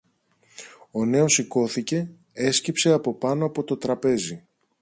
Ο 0.91 1.05
νέος 1.05 1.33
σηκώθηκε, 1.33 2.11
έσκυψε 2.33 2.91
από 2.91 3.13
πάνω 3.13 3.45
από 3.45 3.63
το 3.63 3.77
τραπέζι 3.77 4.43